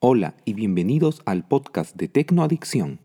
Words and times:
Hola 0.00 0.36
y 0.44 0.52
bienvenidos 0.52 1.22
al 1.24 1.44
podcast 1.44 1.96
de 1.96 2.06
Tecnoadicción. 2.06 3.00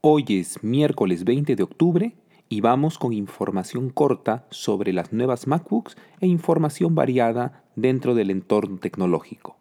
Hoy 0.00 0.24
es 0.28 0.62
miércoles 0.62 1.24
20 1.24 1.56
de 1.56 1.62
octubre 1.64 2.14
y 2.48 2.60
vamos 2.60 2.98
con 2.98 3.14
información 3.14 3.90
corta 3.90 4.46
sobre 4.50 4.92
las 4.92 5.12
nuevas 5.12 5.48
MacBooks 5.48 5.96
e 6.20 6.28
información 6.28 6.94
variada 6.94 7.64
dentro 7.74 8.14
del 8.14 8.30
entorno 8.30 8.78
tecnológico. 8.78 9.56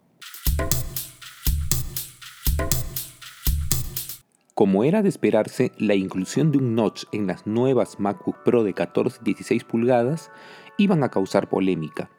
Como 4.56 4.86
era 4.86 5.02
de 5.02 5.10
esperarse, 5.10 5.74
la 5.78 5.96
inclusión 5.96 6.54
de 6.54 6.60
un 6.60 6.76
notch 6.76 7.04
en 7.12 7.28
las 7.28 7.46
nuevas 7.46 8.00
MacBook 8.00 8.38
Pro 8.46 8.64
de 8.64 8.74
14 8.74 9.20
y 9.22 9.26
16 9.26 9.66
pulgadas 9.66 10.32
iban 10.78 11.04
a 11.04 11.10
causar 11.10 11.50
polémica. 11.50 12.10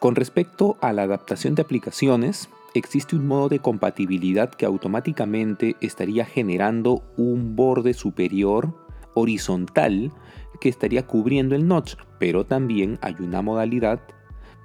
Con 0.00 0.14
respecto 0.14 0.78
a 0.80 0.94
la 0.94 1.02
adaptación 1.02 1.54
de 1.54 1.60
aplicaciones, 1.60 2.48
existe 2.72 3.16
un 3.16 3.26
modo 3.26 3.50
de 3.50 3.58
compatibilidad 3.58 4.48
que 4.48 4.64
automáticamente 4.64 5.76
estaría 5.82 6.24
generando 6.24 7.02
un 7.18 7.54
borde 7.54 7.92
superior 7.92 8.74
horizontal 9.12 10.12
que 10.58 10.70
estaría 10.70 11.06
cubriendo 11.06 11.54
el 11.54 11.68
notch, 11.68 11.96
pero 12.18 12.46
también 12.46 12.98
hay 13.02 13.14
una 13.20 13.42
modalidad 13.42 14.00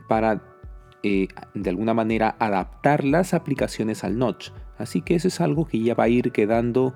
para 0.07 0.41
eh, 1.03 1.27
de 1.53 1.69
alguna 1.69 1.93
manera 1.93 2.37
adaptar 2.39 3.03
las 3.03 3.33
aplicaciones 3.33 4.05
al 4.05 4.17
notch. 4.17 4.51
Así 4.81 5.01
que 5.01 5.15
eso 5.15 5.27
es 5.27 5.39
algo 5.41 5.65
que 5.65 5.79
ya 5.79 5.93
va 5.93 6.05
a 6.05 6.09
ir 6.09 6.31
quedando 6.31 6.93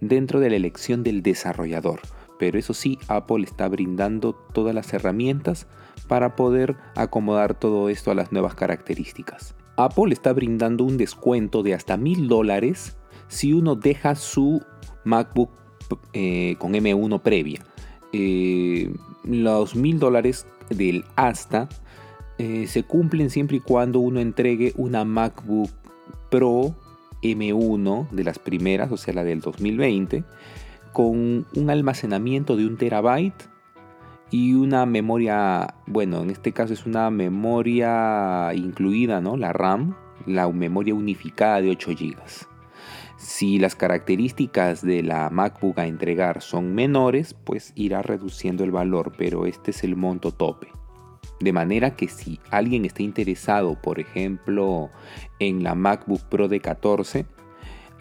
dentro 0.00 0.40
de 0.40 0.50
la 0.50 0.56
elección 0.56 1.02
del 1.02 1.22
desarrollador. 1.22 2.00
Pero 2.38 2.58
eso 2.58 2.74
sí, 2.74 2.98
Apple 3.08 3.44
está 3.44 3.68
brindando 3.68 4.34
todas 4.52 4.74
las 4.74 4.92
herramientas 4.92 5.66
para 6.08 6.36
poder 6.36 6.76
acomodar 6.94 7.58
todo 7.58 7.88
esto 7.88 8.10
a 8.10 8.14
las 8.14 8.32
nuevas 8.32 8.54
características. 8.54 9.54
Apple 9.76 10.12
está 10.12 10.32
brindando 10.32 10.84
un 10.84 10.96
descuento 10.96 11.62
de 11.62 11.74
hasta 11.74 11.96
mil 11.96 12.28
dólares 12.28 12.96
si 13.28 13.52
uno 13.52 13.74
deja 13.74 14.14
su 14.14 14.62
MacBook 15.04 15.50
eh, 16.12 16.56
con 16.58 16.72
M1 16.72 17.20
previa. 17.20 17.64
Eh, 18.12 18.92
los 19.24 19.74
mil 19.74 19.98
dólares 19.98 20.46
del 20.70 21.04
hasta 21.16 21.68
eh, 22.38 22.66
se 22.66 22.82
cumplen 22.84 23.30
siempre 23.30 23.58
y 23.58 23.60
cuando 23.60 24.00
uno 24.00 24.20
entregue 24.20 24.72
una 24.76 25.04
MacBook 25.04 25.70
Pro 26.30 26.74
M1 27.22 28.10
de 28.10 28.24
las 28.24 28.38
primeras, 28.38 28.92
o 28.92 28.96
sea, 28.96 29.14
la 29.14 29.24
del 29.24 29.40
2020, 29.40 30.24
con 30.92 31.46
un 31.54 31.70
almacenamiento 31.70 32.56
de 32.56 32.66
un 32.66 32.76
terabyte 32.76 33.48
y 34.30 34.54
una 34.54 34.86
memoria, 34.86 35.74
bueno, 35.86 36.22
en 36.22 36.30
este 36.30 36.52
caso 36.52 36.72
es 36.72 36.86
una 36.86 37.10
memoria 37.10 38.52
incluida, 38.54 39.20
¿no? 39.20 39.36
La 39.36 39.52
RAM, 39.52 39.94
la 40.26 40.48
memoria 40.48 40.94
unificada 40.94 41.60
de 41.60 41.70
8 41.70 41.90
GB. 41.92 42.16
Si 43.16 43.58
las 43.58 43.74
características 43.74 44.82
de 44.82 45.02
la 45.02 45.30
MacBook 45.30 45.78
a 45.78 45.86
entregar 45.86 46.42
son 46.42 46.74
menores, 46.74 47.34
pues 47.34 47.72
irá 47.74 48.02
reduciendo 48.02 48.62
el 48.62 48.70
valor, 48.70 49.12
pero 49.16 49.46
este 49.46 49.70
es 49.70 49.84
el 49.84 49.96
monto 49.96 50.32
tope. 50.32 50.68
De 51.40 51.52
manera 51.52 51.96
que 51.96 52.08
si 52.08 52.40
alguien 52.50 52.84
está 52.84 53.02
interesado, 53.02 53.74
por 53.80 54.00
ejemplo, 54.00 54.90
en 55.38 55.62
la 55.62 55.74
MacBook 55.74 56.22
Pro 56.22 56.48
de 56.48 56.60
14, 56.60 57.26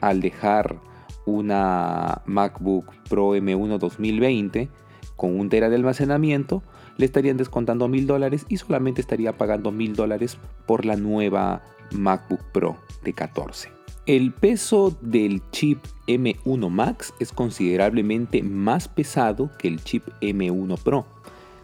al 0.01 0.21
dejar 0.21 0.79
una 1.25 2.21
MacBook 2.25 2.93
Pro 3.09 3.35
M1 3.35 3.77
2020 3.77 4.69
con 5.15 5.37
un 5.37 5.49
tera 5.49 5.69
de 5.69 5.75
almacenamiento, 5.75 6.63
le 6.97 7.05
estarían 7.05 7.37
descontando 7.37 7.87
mil 7.87 8.07
dólares 8.07 8.45
y 8.47 8.57
solamente 8.57 9.01
estaría 9.01 9.37
pagando 9.37 9.71
mil 9.71 9.95
dólares 9.95 10.37
por 10.65 10.85
la 10.85 10.95
nueva 10.95 11.61
MacBook 11.91 12.41
Pro 12.51 12.77
de 13.03 13.13
14. 13.13 13.69
El 14.05 14.33
peso 14.33 14.95
del 15.01 15.41
chip 15.49 15.79
M1 16.07 16.69
Max 16.69 17.13
es 17.19 17.31
considerablemente 17.31 18.43
más 18.43 18.87
pesado 18.87 19.49
que 19.57 19.67
el 19.67 19.83
chip 19.83 20.07
M1 20.21 20.77
Pro. 20.83 21.05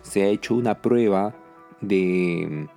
Se 0.01 0.23
ha 0.23 0.27
hecho 0.27 0.55
una 0.55 0.81
prueba 0.81 1.35
de 1.81 2.67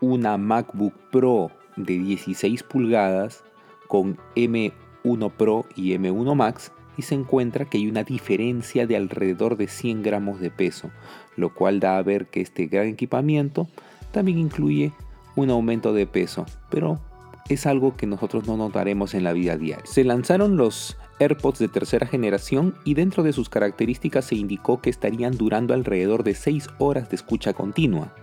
una 0.00 0.36
MacBook 0.36 0.94
Pro 1.10 1.50
de 1.76 1.98
16 1.98 2.62
pulgadas 2.62 3.44
con 3.88 4.18
M1 4.36 5.32
Pro 5.32 5.66
y 5.74 5.92
M1 5.94 6.34
Max 6.34 6.72
y 6.96 7.02
se 7.02 7.14
encuentra 7.14 7.64
que 7.64 7.78
hay 7.78 7.88
una 7.88 8.04
diferencia 8.04 8.86
de 8.86 8.96
alrededor 8.96 9.56
de 9.56 9.68
100 9.68 10.02
gramos 10.02 10.40
de 10.40 10.50
peso, 10.50 10.90
lo 11.36 11.54
cual 11.54 11.80
da 11.80 11.96
a 11.96 12.02
ver 12.02 12.26
que 12.26 12.40
este 12.40 12.66
gran 12.66 12.86
equipamiento 12.86 13.68
también 14.10 14.38
incluye 14.38 14.92
un 15.36 15.50
aumento 15.50 15.94
de 15.94 16.06
peso, 16.06 16.44
pero 16.70 17.00
es 17.48 17.66
algo 17.66 17.96
que 17.96 18.06
nosotros 18.06 18.46
no 18.46 18.56
notaremos 18.56 19.14
en 19.14 19.24
la 19.24 19.32
vida 19.32 19.56
diaria. 19.56 19.84
Se 19.84 20.04
lanzaron 20.04 20.56
los 20.56 20.96
AirPods 21.18 21.58
de 21.58 21.68
tercera 21.68 22.06
generación 22.06 22.74
y 22.84 22.94
dentro 22.94 23.22
de 23.22 23.32
sus 23.32 23.48
características 23.48 24.24
se 24.24 24.34
indicó 24.34 24.80
que 24.80 24.90
estarían 24.90 25.36
durando 25.36 25.74
alrededor 25.74 26.24
de 26.24 26.34
6 26.34 26.68
horas 26.78 27.10
de 27.10 27.16
escucha 27.16 27.52
continua. 27.52 28.14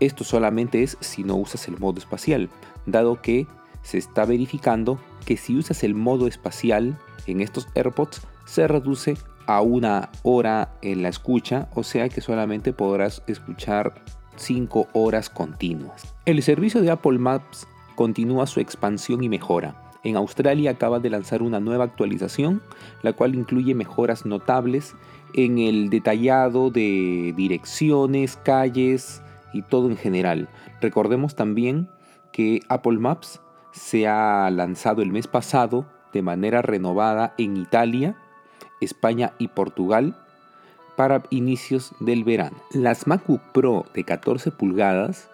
Esto 0.00 0.24
solamente 0.24 0.82
es 0.82 0.98
si 1.00 1.24
no 1.24 1.36
usas 1.36 1.68
el 1.68 1.78
modo 1.78 1.98
espacial, 1.98 2.50
dado 2.84 3.22
que 3.22 3.46
se 3.82 3.98
está 3.98 4.24
verificando 4.24 4.98
que 5.24 5.36
si 5.36 5.56
usas 5.56 5.84
el 5.84 5.94
modo 5.94 6.26
espacial 6.26 6.98
en 7.26 7.40
estos 7.40 7.68
AirPods 7.74 8.20
se 8.44 8.68
reduce 8.68 9.16
a 9.46 9.60
una 9.60 10.10
hora 10.22 10.76
en 10.82 11.02
la 11.02 11.08
escucha, 11.08 11.68
o 11.74 11.84
sea 11.84 12.08
que 12.08 12.20
solamente 12.20 12.72
podrás 12.72 13.22
escuchar 13.26 13.94
5 14.36 14.88
horas 14.92 15.30
continuas. 15.30 16.14
El 16.24 16.42
servicio 16.42 16.82
de 16.82 16.90
Apple 16.90 17.18
Maps 17.18 17.66
continúa 17.94 18.46
su 18.46 18.60
expansión 18.60 19.22
y 19.24 19.28
mejora. 19.28 19.85
En 20.06 20.14
Australia 20.14 20.70
acaba 20.70 21.00
de 21.00 21.10
lanzar 21.10 21.42
una 21.42 21.58
nueva 21.58 21.82
actualización, 21.82 22.62
la 23.02 23.12
cual 23.12 23.34
incluye 23.34 23.74
mejoras 23.74 24.24
notables 24.24 24.94
en 25.34 25.58
el 25.58 25.90
detallado 25.90 26.70
de 26.70 27.34
direcciones, 27.36 28.36
calles 28.36 29.20
y 29.52 29.62
todo 29.62 29.90
en 29.90 29.96
general. 29.96 30.48
Recordemos 30.80 31.34
también 31.34 31.88
que 32.30 32.60
Apple 32.68 32.98
Maps 32.98 33.40
se 33.72 34.06
ha 34.06 34.48
lanzado 34.52 35.02
el 35.02 35.10
mes 35.10 35.26
pasado 35.26 35.86
de 36.12 36.22
manera 36.22 36.62
renovada 36.62 37.34
en 37.36 37.56
Italia, 37.56 38.14
España 38.80 39.32
y 39.40 39.48
Portugal 39.48 40.16
para 40.96 41.24
inicios 41.30 41.96
del 41.98 42.22
verano. 42.22 42.58
Las 42.70 43.08
MacBook 43.08 43.40
Pro 43.52 43.86
de 43.92 44.04
14 44.04 44.52
pulgadas 44.52 45.28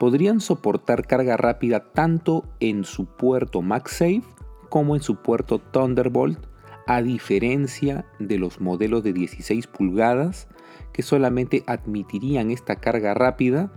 podrían 0.00 0.40
soportar 0.40 1.06
carga 1.06 1.36
rápida 1.36 1.92
tanto 1.92 2.46
en 2.58 2.84
su 2.84 3.04
puerto 3.04 3.60
MagSafe 3.60 4.22
como 4.70 4.96
en 4.96 5.02
su 5.02 5.16
puerto 5.16 5.58
Thunderbolt, 5.58 6.38
a 6.86 7.02
diferencia 7.02 8.06
de 8.18 8.38
los 8.38 8.62
modelos 8.62 9.04
de 9.04 9.12
16 9.12 9.66
pulgadas 9.66 10.48
que 10.94 11.02
solamente 11.02 11.64
admitirían 11.66 12.50
esta 12.50 12.76
carga 12.76 13.12
rápida 13.12 13.70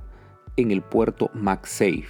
en 0.56 0.72
el 0.72 0.82
puerto 0.82 1.30
MagSafe. 1.34 2.08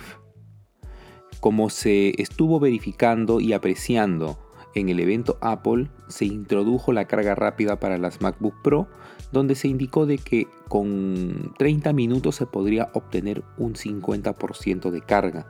Como 1.40 1.72
se 1.72 2.22
estuvo 2.22 2.60
verificando 2.60 3.40
y 3.40 3.54
apreciando 3.54 4.38
en 4.76 4.90
el 4.90 5.00
evento 5.00 5.38
Apple, 5.42 5.90
se 6.08 6.26
introdujo 6.26 6.92
la 6.94 7.06
carga 7.06 7.36
rápida 7.36 7.80
para 7.80 7.98
las 7.98 8.22
MacBook 8.22 8.56
Pro, 8.64 8.88
donde 9.32 9.56
se 9.56 9.68
indicó 9.68 10.06
de 10.06 10.18
que 10.18 10.48
con 10.68 11.54
30 11.58 11.94
minutos 11.94 12.36
se 12.36 12.46
podría 12.46 12.90
obtener 12.94 13.44
un 13.58 13.74
50% 13.74 14.90
de 14.90 15.02
carga. 15.02 15.48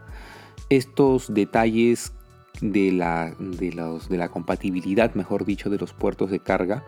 Estos 0.70 1.34
detalles 1.34 2.14
de 2.62 2.92
la, 2.92 3.36
de, 3.40 4.18
la 4.18 4.30
compatibilidad, 4.30 5.14
mejor 5.16 5.46
dicho, 5.46 5.70
de 5.70 5.78
los 5.78 5.94
puertos 5.94 6.32
de 6.32 6.40
carga, 6.40 6.84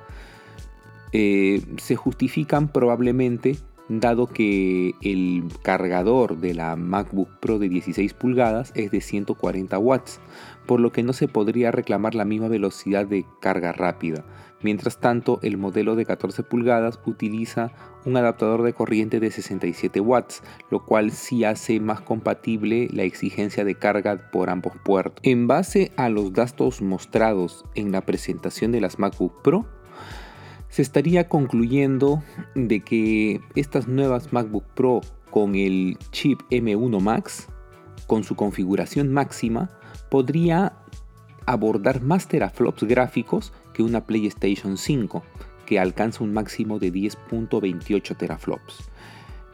eh, 1.12 1.62
se 1.78 1.96
justifican 1.96 2.68
probablemente 2.68 3.58
dado 3.88 4.28
que 4.28 4.96
el 5.02 5.44
cargador 5.62 6.38
de 6.38 6.54
la 6.54 6.76
MacBook 6.76 7.30
Pro 7.40 7.60
de 7.60 7.70
16 7.70 8.14
pulgadas 8.14 8.72
es 8.76 8.92
de 8.92 9.02
140 9.02 9.78
watts, 9.78 10.20
por 10.66 10.80
lo 10.80 10.92
que 10.92 11.04
no 11.04 11.14
se 11.14 11.28
podría 11.28 11.72
reclamar 11.72 12.16
la 12.16 12.26
misma 12.26 12.48
velocidad 12.48 13.06
de 13.06 13.26
carga 13.42 13.72
rápida. 13.72 14.26
Mientras 14.62 15.00
tanto, 15.00 15.40
el 15.44 15.58
modelo 15.58 15.96
de 15.96 16.06
14 16.06 16.44
pulgadas 16.44 17.00
utiliza 17.06 17.72
un 18.06 18.18
adaptador 18.18 18.64
de 18.64 18.74
corriente 18.74 19.20
de 19.20 19.30
67 19.30 20.00
watts, 20.00 20.42
lo 20.72 20.84
cual 20.84 21.12
sí 21.12 21.44
hace 21.44 21.80
más 21.80 22.02
compatible 22.02 22.88
la 22.92 23.04
exigencia 23.04 23.64
de 23.64 23.76
carga 23.76 24.32
por 24.32 24.50
ambos 24.50 24.74
puertos. 24.84 25.20
En 25.24 25.48
base 25.48 25.92
a 25.98 26.10
los 26.10 26.34
datos 26.34 26.82
mostrados 26.82 27.64
en 27.76 27.92
la 27.92 28.02
presentación 28.02 28.72
de 28.72 28.82
las 28.82 28.98
MacBook 28.98 29.42
Pro, 29.44 29.66
se 30.70 30.82
estaría 30.82 31.30
concluyendo 31.30 32.24
de 32.56 32.82
que 32.82 33.42
estas 33.56 33.88
nuevas 33.88 34.34
MacBook 34.34 34.66
Pro 34.74 35.02
con 35.30 35.56
el 35.56 35.98
chip 36.12 36.42
M1 36.50 37.00
Max, 37.02 37.48
con 38.08 38.24
su 38.24 38.36
configuración 38.36 39.14
máxima, 39.14 39.70
podría 40.10 40.74
abordar 41.46 42.02
más 42.02 42.28
teraflops 42.28 42.84
gráficos 42.84 43.54
que 43.74 43.84
una 43.84 44.06
PlayStation 44.06 44.78
5, 44.78 45.24
que 45.66 45.80
alcanza 45.80 46.24
un 46.24 46.34
máximo 46.34 46.80
de 46.80 46.92
10.28 46.92 48.18
teraflops. 48.18 48.90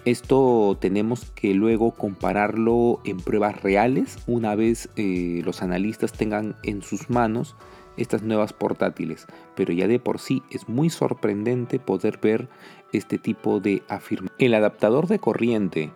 Esto 0.03 0.77
tenemos 0.81 1.25
que 1.35 1.53
luego 1.53 1.91
compararlo 1.91 3.01
en 3.05 3.17
pruebas 3.17 3.61
reales 3.61 4.17
una 4.25 4.55
vez 4.55 4.89
eh, 4.95 5.41
los 5.45 5.61
analistas 5.61 6.11
tengan 6.11 6.55
en 6.63 6.81
sus 6.81 7.11
manos 7.11 7.55
estas 7.97 8.23
nuevas 8.23 8.51
portátiles, 8.51 9.27
pero 9.55 9.73
ya 9.73 9.87
de 9.87 9.99
por 9.99 10.17
sí 10.19 10.41
es 10.49 10.67
muy 10.67 10.89
sorprendente 10.89 11.77
poder 11.77 12.19
ver 12.19 12.49
este 12.93 13.19
tipo 13.19 13.59
de 13.59 13.83
afirmación. 13.89 14.35
El 14.39 14.55
adaptador 14.55 15.07
de 15.07 15.19
corriente 15.19 15.91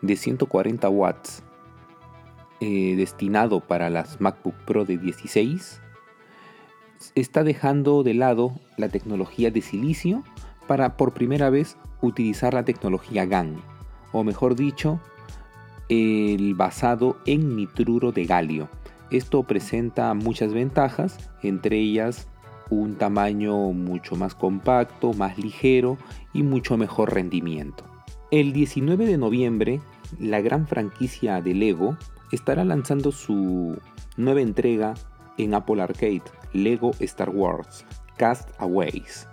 de 0.00 0.16
140 0.16 0.88
watts 0.88 1.42
eh, 2.60 2.94
destinado 2.96 3.60
para 3.60 3.90
las 3.90 4.20
MacBook 4.20 4.54
Pro 4.66 4.84
de 4.84 4.98
16 4.98 5.80
está 7.14 7.44
dejando 7.44 8.02
de 8.02 8.14
lado 8.14 8.52
la 8.76 8.88
tecnología 8.88 9.50
de 9.50 9.62
silicio 9.62 10.22
para 10.66 10.96
por 10.96 11.12
primera 11.12 11.50
vez 11.50 11.76
utilizar 12.00 12.54
la 12.54 12.64
tecnología 12.64 13.26
GaN, 13.26 13.56
o 14.12 14.24
mejor 14.24 14.54
dicho, 14.54 15.00
el 15.88 16.54
basado 16.54 17.16
en 17.26 17.56
nitruro 17.56 18.12
de 18.12 18.24
galio. 18.24 18.68
Esto 19.10 19.42
presenta 19.42 20.14
muchas 20.14 20.52
ventajas, 20.52 21.18
entre 21.42 21.78
ellas 21.78 22.28
un 22.70 22.94
tamaño 22.94 23.56
mucho 23.72 24.14
más 24.14 24.34
compacto, 24.34 25.12
más 25.12 25.36
ligero 25.38 25.98
y 26.32 26.44
mucho 26.44 26.76
mejor 26.76 27.12
rendimiento. 27.12 27.84
El 28.30 28.52
19 28.52 29.06
de 29.06 29.18
noviembre, 29.18 29.80
la 30.20 30.40
gran 30.40 30.68
franquicia 30.68 31.40
de 31.40 31.54
Lego 31.54 31.96
estará 32.30 32.64
lanzando 32.64 33.12
su 33.12 33.78
nueva 34.16 34.40
entrega 34.40 34.94
en 35.38 35.54
Apple 35.54 35.82
Arcade, 35.82 36.22
Lego 36.52 36.92
Star 37.00 37.30
Wars 37.30 37.84
Castaways. 38.16 39.28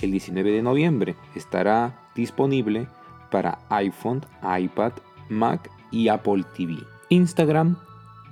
El 0.00 0.12
19 0.12 0.50
de 0.50 0.62
noviembre 0.62 1.16
estará 1.34 2.08
disponible 2.14 2.88
para 3.30 3.58
iPhone, 3.68 4.24
iPad, 4.58 4.92
Mac 5.28 5.70
y 5.90 6.08
Apple 6.08 6.44
TV. 6.56 6.78
Instagram 7.08 7.76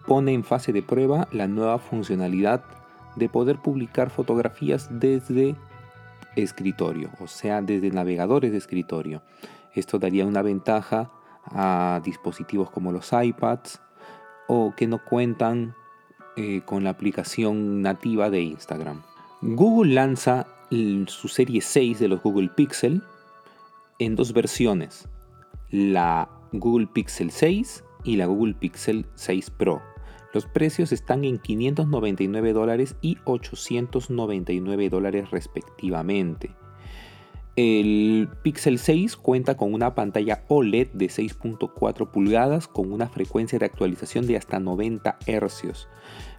pone 0.06 0.32
en 0.32 0.44
fase 0.44 0.72
de 0.72 0.82
prueba 0.82 1.28
la 1.32 1.46
nueva 1.46 1.78
funcionalidad 1.78 2.64
de 3.16 3.28
poder 3.28 3.58
publicar 3.58 4.10
fotografías 4.10 4.88
desde 4.90 5.54
escritorio, 6.36 7.10
o 7.20 7.26
sea, 7.26 7.60
desde 7.60 7.90
navegadores 7.90 8.52
de 8.52 8.58
escritorio. 8.58 9.22
Esto 9.74 9.98
daría 9.98 10.26
una 10.26 10.42
ventaja 10.42 11.10
a 11.44 12.00
dispositivos 12.04 12.70
como 12.70 12.92
los 12.92 13.12
iPads 13.12 13.80
o 14.52 14.74
que 14.76 14.88
no 14.88 14.98
cuentan 14.98 15.76
eh, 16.36 16.62
con 16.64 16.82
la 16.82 16.90
aplicación 16.90 17.82
nativa 17.82 18.30
de 18.30 18.42
Instagram. 18.42 19.00
Google 19.42 19.94
lanza 19.94 20.48
su 21.06 21.28
serie 21.28 21.60
6 21.60 22.00
de 22.00 22.08
los 22.08 22.20
Google 22.20 22.48
Pixel 22.48 23.00
en 24.00 24.16
dos 24.16 24.32
versiones, 24.32 25.08
la 25.70 26.28
Google 26.50 26.88
Pixel 26.88 27.30
6 27.30 27.84
y 28.02 28.16
la 28.16 28.26
Google 28.26 28.54
Pixel 28.54 29.06
6 29.14 29.50
Pro. 29.50 29.82
Los 30.34 30.46
precios 30.46 30.90
están 30.90 31.24
en 31.24 31.38
599 31.38 32.52
dólares 32.52 32.96
y 33.02 33.18
899 33.26 34.90
dólares 34.90 35.30
respectivamente. 35.30 36.50
El 37.62 38.30
Pixel 38.42 38.78
6 38.78 39.18
cuenta 39.18 39.58
con 39.58 39.74
una 39.74 39.94
pantalla 39.94 40.44
OLED 40.48 40.88
de 40.94 41.08
6.4 41.08 42.10
pulgadas 42.10 42.66
con 42.66 42.90
una 42.90 43.06
frecuencia 43.06 43.58
de 43.58 43.66
actualización 43.66 44.26
de 44.26 44.38
hasta 44.38 44.58
90 44.58 45.18
Hz, 45.26 45.86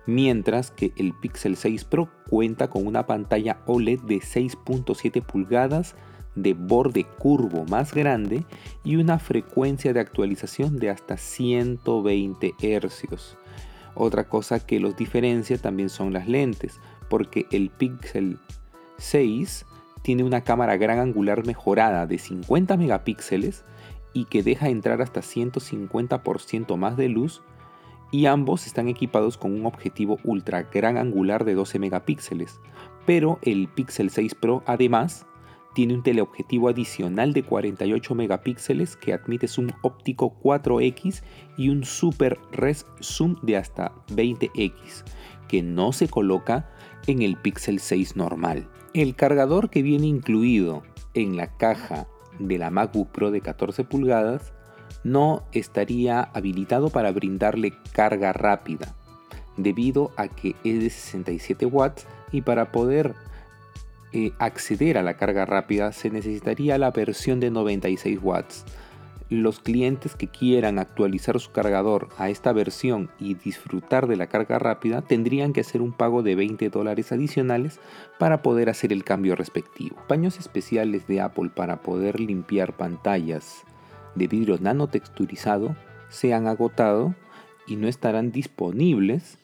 mientras 0.08 0.72
que 0.72 0.94
el 0.98 1.14
Pixel 1.14 1.58
6 1.58 1.84
Pro 1.84 2.10
cuenta 2.28 2.72
con 2.72 2.88
una 2.88 3.06
pantalla 3.06 3.62
OLED 3.68 4.00
de 4.00 4.16
6.7 4.16 5.22
pulgadas 5.24 5.96
de 6.34 6.56
borde 6.56 7.04
curvo 7.04 7.66
más 7.66 7.94
grande 7.94 8.44
y 8.84 8.96
una 8.96 9.20
frecuencia 9.20 9.94
de 9.94 10.00
actualización 10.00 10.78
de 10.78 10.90
hasta 10.90 11.18
120 11.18 12.56
Hz. 12.60 13.38
Otra 13.94 14.28
cosa 14.28 14.66
que 14.66 14.80
los 14.80 14.98
diferencia 14.98 15.60
también 15.60 15.90
son 15.90 16.14
las 16.14 16.28
lentes, 16.28 16.80
porque 17.10 17.46
el 17.52 17.70
Pixel 17.70 18.40
6 18.98 19.68
tiene 20.02 20.24
una 20.24 20.42
cámara 20.42 20.78
gran 20.78 21.00
angular 21.00 21.46
mejorada 21.46 22.08
de 22.08 22.18
50 22.18 22.78
megapíxeles 22.78 23.66
y 24.14 24.26
que 24.26 24.44
deja 24.44 24.70
entrar 24.70 25.02
hasta 25.02 25.22
150% 25.22 26.76
más 26.78 26.98
de 26.98 27.10
luz 27.10 27.42
y 28.12 28.26
ambos 28.26 28.68
están 28.68 28.90
equipados 28.90 29.38
con 29.38 29.54
un 29.54 29.66
objetivo 29.66 30.20
ultra 30.24 30.64
gran 30.64 30.98
angular 30.98 31.46
de 31.46 31.56
12 31.56 31.80
megapíxeles, 31.80 32.60
pero 33.06 33.40
el 33.42 33.70
Pixel 33.70 34.10
6 34.10 34.36
Pro 34.36 34.64
además 34.66 35.26
tiene 35.74 35.94
un 35.94 36.04
teleobjetivo 36.04 36.68
adicional 36.68 37.32
de 37.32 37.44
48 37.44 38.14
megapíxeles 38.14 38.98
que 38.98 39.14
admite 39.14 39.48
zoom 39.48 39.70
óptico 39.82 40.38
4X 40.44 41.24
y 41.58 41.70
un 41.70 41.86
super 41.86 42.38
res 42.52 42.86
zoom 43.02 43.38
de 43.42 43.56
hasta 43.56 43.94
20X, 44.08 45.06
que 45.48 45.64
no 45.64 45.94
se 45.94 46.10
coloca 46.10 46.70
en 47.08 47.22
el 47.22 47.38
Pixel 47.38 47.80
6 47.80 48.18
normal. 48.18 48.68
El 48.94 49.16
cargador 49.16 49.70
que 49.70 49.82
viene 49.82 50.08
incluido 50.08 50.84
en 51.14 51.38
la 51.38 51.56
caja 51.56 52.08
de 52.40 52.58
la 52.58 52.70
MacBook 52.70 53.10
Pro 53.10 53.32
de 53.32 53.40
14 53.40 53.86
pulgadas 53.86 54.52
no 55.06 55.44
estaría 55.54 56.22
habilitado 56.22 56.90
para 56.90 57.12
brindarle 57.12 57.74
carga 57.94 58.34
rápida, 58.34 58.94
debido 59.56 60.12
a 60.18 60.28
que 60.28 60.56
es 60.66 60.82
de 60.82 60.90
67 60.90 61.66
watts 61.66 62.06
y 62.34 62.42
para 62.42 62.74
poder 62.74 63.16
eh, 64.12 64.34
acceder 64.40 64.98
a 64.98 65.04
la 65.04 65.16
carga 65.16 65.46
rápida 65.46 65.94
se 65.94 66.10
necesitaría 66.10 66.78
la 66.78 66.92
versión 66.92 67.40
de 67.40 67.50
96 67.50 68.20
watts. 68.22 68.66
Los 69.32 69.62
clientes 69.62 70.18
que 70.18 70.28
quieran 70.28 70.78
actualizar 70.78 71.40
su 71.40 71.54
cargador 71.54 72.10
a 72.18 72.30
esta 72.30 72.52
versión 72.52 73.10
y 73.18 73.36
disfrutar 73.36 74.08
de 74.08 74.18
la 74.18 74.28
carga 74.28 74.60
rápida 74.60 75.02
tendrían 75.02 75.54
que 75.54 75.62
hacer 75.62 75.82
un 75.82 75.94
pago 75.94 76.22
de 76.22 76.36
20 76.36 76.70
dólares 76.70 77.14
adicionales 77.14 77.80
para 78.20 78.42
poder 78.42 78.70
hacer 78.70 78.92
el 78.92 79.06
cambio 79.06 79.38
respectivo. 79.38 79.96
Paños 80.10 80.38
especiales 80.38 81.08
de 81.08 81.22
Apple 81.22 81.50
para 81.56 81.82
poder 81.82 82.20
limpiar 82.20 82.76
pantallas 82.76 83.64
de 84.16 84.28
vidrio 84.28 84.58
nanotexturizado 84.60 85.78
se 86.10 86.34
han 86.34 86.48
agotado 86.48 87.16
y 87.68 87.78
no 87.78 87.88
estarán 87.88 88.34
disponibles 88.34 89.38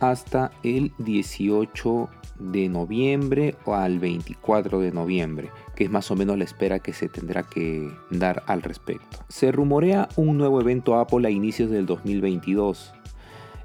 hasta 0.00 0.52
el 0.62 0.92
18 0.96 2.08
de 2.38 2.70
noviembre 2.70 3.56
o 3.66 3.74
al 3.74 3.98
24 3.98 4.80
de 4.80 4.90
noviembre, 4.90 5.50
que 5.78 5.84
es 5.84 5.90
más 5.92 6.10
o 6.10 6.16
menos 6.16 6.36
la 6.36 6.42
espera 6.42 6.80
que 6.80 6.92
se 6.92 7.08
tendrá 7.08 7.44
que 7.44 7.88
dar 8.10 8.42
al 8.48 8.62
respecto. 8.62 9.18
Se 9.28 9.52
rumorea 9.52 10.08
un 10.16 10.36
nuevo 10.36 10.60
evento 10.60 10.98
Apple 10.98 11.28
a 11.28 11.30
inicios 11.30 11.70
del 11.70 11.86
2022, 11.86 12.92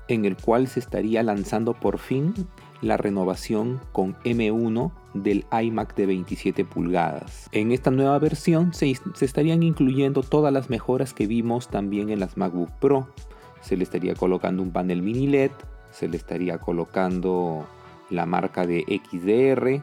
en 0.09 0.25
el 0.25 0.37
cual 0.37 0.67
se 0.67 0.79
estaría 0.79 1.23
lanzando 1.23 1.73
por 1.73 1.97
fin 1.97 2.35
la 2.83 2.97
renovación 2.97 3.81
con 3.91 4.13
M1 4.25 4.91
del 5.15 5.43
iMac 5.59 5.95
de 5.95 6.05
27 6.05 6.65
pulgadas. 6.65 7.49
En 7.51 7.71
esta 7.71 7.89
nueva 7.89 8.19
versión 8.19 8.75
se, 8.75 8.93
se, 9.15 9.25
estarían 9.25 9.63
incluyendo 9.63 10.21
todas 10.21 10.53
las 10.53 10.69
mejoras 10.69 11.15
que 11.15 11.25
vimos 11.25 11.67
también 11.69 12.11
en 12.11 12.19
las 12.19 12.37
MacBook 12.37 12.69
Pro. 12.79 13.07
Se 13.61 13.75
le 13.75 13.83
estaría 13.83 14.13
colocando 14.13 14.61
un 14.61 14.69
panel 14.69 15.01
mini 15.01 15.25
LED, 15.25 15.49
se 15.89 16.07
le 16.07 16.17
estaría 16.17 16.59
colocando 16.59 17.65
la 18.11 18.27
marca 18.27 18.67
de 18.67 18.83
XDR, 18.83 19.81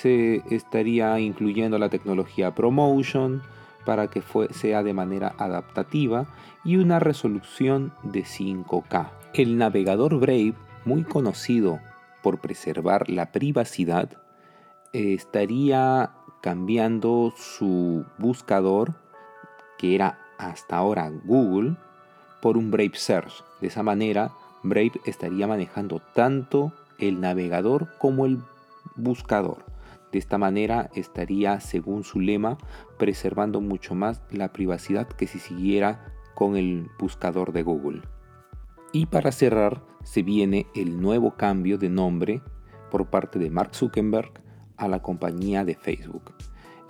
se 0.00 0.42
estaría 0.50 1.18
incluyendo 1.18 1.78
la 1.78 1.88
tecnología 1.88 2.54
ProMotion 2.54 3.42
para 3.84 4.08
que 4.08 4.22
sea 4.50 4.82
de 4.82 4.92
manera 4.92 5.34
adaptativa 5.38 6.26
y 6.64 6.76
una 6.76 7.00
resolución 7.00 7.92
de 8.02 8.24
5K. 8.24 9.10
El 9.34 9.58
navegador 9.58 10.18
Brave, 10.20 10.54
muy 10.84 11.04
conocido 11.04 11.80
por 12.22 12.38
preservar 12.38 13.08
la 13.08 13.32
privacidad, 13.32 14.10
estaría 14.92 16.12
cambiando 16.42 17.32
su 17.36 18.04
buscador, 18.18 18.94
que 19.78 19.94
era 19.94 20.18
hasta 20.38 20.76
ahora 20.76 21.10
Google, 21.24 21.76
por 22.40 22.56
un 22.56 22.70
Brave 22.70 22.92
Search. 22.94 23.42
De 23.60 23.66
esa 23.66 23.82
manera, 23.82 24.30
Brave 24.62 24.92
estaría 25.06 25.46
manejando 25.46 26.00
tanto 26.14 26.72
el 26.98 27.20
navegador 27.20 27.88
como 27.98 28.26
el 28.26 28.38
buscador. 28.94 29.77
De 30.12 30.18
esta 30.18 30.38
manera 30.38 30.90
estaría, 30.94 31.60
según 31.60 32.04
su 32.04 32.20
lema, 32.20 32.56
preservando 32.98 33.60
mucho 33.60 33.94
más 33.94 34.22
la 34.30 34.52
privacidad 34.52 35.06
que 35.06 35.26
si 35.26 35.38
siguiera 35.38 36.14
con 36.34 36.56
el 36.56 36.90
buscador 36.98 37.52
de 37.52 37.62
Google. 37.62 38.02
Y 38.92 39.06
para 39.06 39.32
cerrar, 39.32 39.84
se 40.02 40.22
viene 40.22 40.66
el 40.74 41.00
nuevo 41.00 41.36
cambio 41.36 41.76
de 41.76 41.90
nombre 41.90 42.42
por 42.90 43.10
parte 43.10 43.38
de 43.38 43.50
Mark 43.50 43.74
Zuckerberg 43.74 44.32
a 44.76 44.88
la 44.88 45.02
compañía 45.02 45.64
de 45.64 45.74
Facebook. 45.74 46.32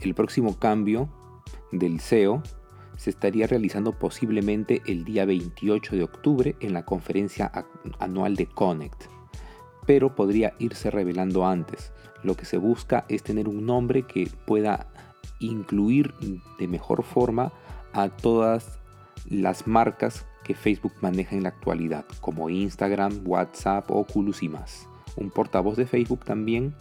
El 0.00 0.14
próximo 0.14 0.58
cambio 0.58 1.08
del 1.72 2.00
CEO 2.00 2.42
se 2.96 3.10
estaría 3.10 3.46
realizando 3.46 3.98
posiblemente 3.98 4.82
el 4.86 5.04
día 5.04 5.24
28 5.24 5.96
de 5.96 6.02
octubre 6.04 6.56
en 6.60 6.72
la 6.72 6.84
conferencia 6.84 7.50
anual 7.98 8.36
de 8.36 8.46
Connect 8.46 9.17
pero 9.88 10.14
podría 10.14 10.52
irse 10.58 10.90
revelando 10.90 11.46
antes. 11.46 11.92
Lo 12.22 12.36
que 12.36 12.44
se 12.44 12.58
busca 12.58 13.06
es 13.08 13.22
tener 13.22 13.48
un 13.48 13.64
nombre 13.64 14.02
que 14.02 14.28
pueda 14.44 14.86
incluir 15.38 16.12
de 16.58 16.68
mejor 16.68 17.02
forma 17.02 17.54
a 17.94 18.10
todas 18.10 18.78
las 19.30 19.66
marcas 19.66 20.26
que 20.44 20.54
Facebook 20.54 20.92
maneja 21.00 21.36
en 21.36 21.44
la 21.44 21.48
actualidad, 21.48 22.04
como 22.20 22.50
Instagram, 22.50 23.22
WhatsApp, 23.24 23.90
Oculus 23.90 24.42
y 24.42 24.50
más. 24.50 24.86
Un 25.16 25.30
portavoz 25.30 25.78
de 25.78 25.86
Facebook 25.86 26.22
también 26.22 26.74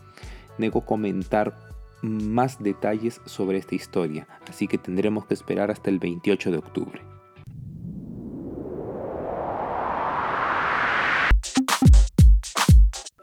negó 0.57 0.81
comentar 0.81 1.57
más 2.01 2.61
detalles 2.61 3.21
sobre 3.23 3.57
esta 3.57 3.75
historia, 3.75 4.27
así 4.49 4.67
que 4.67 4.77
tendremos 4.77 5.25
que 5.25 5.33
esperar 5.33 5.71
hasta 5.71 5.89
el 5.89 5.99
28 5.99 6.51
de 6.51 6.57
octubre. 6.57 7.16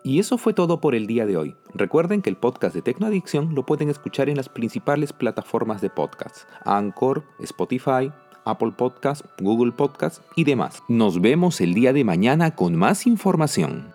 Y 0.07 0.19
eso 0.19 0.37
fue 0.37 0.53
todo 0.53 0.83
por 0.83 0.95
el 0.95 1.07
día 1.07 1.25
de 1.25 1.39
hoy. 1.39 1.57
Recuerden 1.73 2.21
que 2.21 2.29
el 2.29 2.37
podcast 2.37 2.75
de 2.75 2.83
Tecnoadicción 2.83 3.55
lo 3.55 3.65
pueden 3.65 3.89
escuchar 3.89 4.29
en 4.29 4.37
las 4.37 4.51
principales 4.51 5.15
plataformas 5.15 5.81
de 5.81 5.89
podcast, 5.89 6.47
Anchor, 6.67 7.25
Spotify, 7.39 8.13
Apple 8.45 8.73
Podcast, 8.77 9.25
Google 9.41 9.73
Podcast 9.73 10.23
y 10.37 10.45
demás. 10.45 10.83
Nos 10.89 11.23
vemos 11.23 11.63
el 11.63 11.73
día 11.73 11.95
de 11.95 12.05
mañana 12.05 12.55
con 12.55 12.77
más 12.77 13.07
información. 13.07 13.94